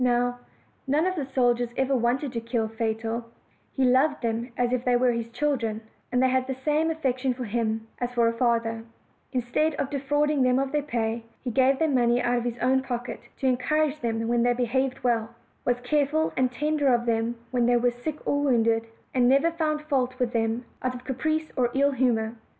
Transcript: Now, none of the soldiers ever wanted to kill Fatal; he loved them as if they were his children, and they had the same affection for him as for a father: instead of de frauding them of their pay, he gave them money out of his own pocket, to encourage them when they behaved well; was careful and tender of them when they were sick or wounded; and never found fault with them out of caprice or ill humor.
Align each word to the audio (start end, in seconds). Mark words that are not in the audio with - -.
Now, 0.03 0.39
none 0.87 1.05
of 1.05 1.13
the 1.15 1.27
soldiers 1.27 1.69
ever 1.77 1.95
wanted 1.95 2.31
to 2.33 2.41
kill 2.41 2.67
Fatal; 2.67 3.23
he 3.71 3.83
loved 3.85 4.23
them 4.23 4.51
as 4.57 4.73
if 4.73 4.83
they 4.83 4.95
were 4.95 5.11
his 5.11 5.29
children, 5.29 5.81
and 6.11 6.23
they 6.23 6.29
had 6.29 6.47
the 6.47 6.55
same 6.65 6.89
affection 6.89 7.35
for 7.35 7.43
him 7.45 7.87
as 7.99 8.11
for 8.15 8.27
a 8.27 8.33
father: 8.33 8.83
instead 9.31 9.75
of 9.75 9.91
de 9.91 9.99
frauding 9.99 10.41
them 10.41 10.57
of 10.57 10.71
their 10.71 10.81
pay, 10.81 11.23
he 11.43 11.51
gave 11.51 11.77
them 11.77 11.93
money 11.93 12.19
out 12.19 12.39
of 12.39 12.45
his 12.45 12.57
own 12.63 12.81
pocket, 12.81 13.19
to 13.37 13.45
encourage 13.47 13.99
them 13.99 14.27
when 14.27 14.41
they 14.41 14.53
behaved 14.53 15.03
well; 15.03 15.35
was 15.65 15.79
careful 15.81 16.33
and 16.35 16.51
tender 16.51 16.87
of 16.91 17.05
them 17.05 17.35
when 17.51 17.67
they 17.67 17.77
were 17.77 17.91
sick 17.91 18.17
or 18.25 18.41
wounded; 18.41 18.87
and 19.13 19.29
never 19.29 19.51
found 19.51 19.83
fault 19.83 20.17
with 20.17 20.33
them 20.33 20.65
out 20.81 20.95
of 20.95 21.03
caprice 21.03 21.51
or 21.55 21.69
ill 21.75 21.91
humor. 21.91 22.35